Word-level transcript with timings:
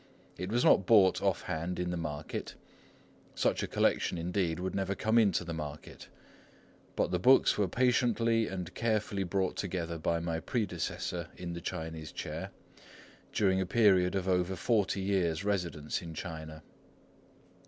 It 0.35 0.51
was 0.51 0.65
not 0.65 0.87
bought 0.87 1.21
off 1.21 1.43
hand 1.43 1.77
in 1.77 1.91
the 1.91 1.95
market,—such 1.95 3.61
a 3.61 3.67
collection 3.67 4.17
indeed 4.17 4.59
would 4.59 4.73
never 4.73 4.95
come 4.95 5.19
into 5.19 5.43
the 5.43 5.53
market,—but 5.53 7.11
the 7.11 7.19
books 7.19 7.55
were 7.55 7.67
patiently 7.67 8.47
and 8.47 8.73
carefully 8.73 9.23
brought 9.23 9.57
together 9.57 9.99
by 9.99 10.19
my 10.19 10.39
predecessor 10.39 11.27
in 11.37 11.53
the 11.53 11.61
Chinese 11.61 12.11
chair 12.11 12.49
during 13.31 13.61
a 13.61 13.67
period 13.67 14.15
of 14.15 14.27
over 14.27 14.55
forty 14.55 15.01
years' 15.01 15.45
residence 15.45 16.01
in 16.01 16.15
China. 16.15 16.63